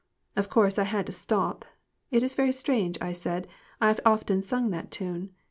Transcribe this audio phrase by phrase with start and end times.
[0.35, 1.63] Of course I had to stop.
[2.09, 3.47] 'It is very strange,' I said,
[3.79, 5.29] 'I have often sung that tune.'